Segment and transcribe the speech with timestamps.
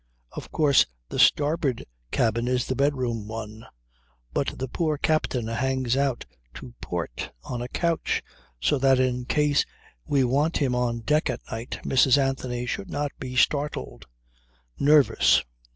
[0.31, 3.67] Of course the starboard cabin is the bedroom one,
[4.33, 8.23] but the poor captain hangs out to port on a couch,
[8.59, 9.63] so that in case
[10.07, 12.17] we want him on deck at night, Mrs.
[12.17, 14.07] Anthony should not be startled.
[14.79, 15.43] Nervous!